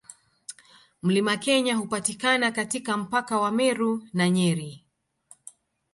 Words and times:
Mlima 1.01 1.37
Kenya 1.37 1.75
hupatikana 1.75 2.51
katika 2.51 2.97
mpaka 2.97 3.39
wa 3.39 3.51
Meru 3.51 4.07
na 4.13 4.29
Nyeri. 4.29 4.83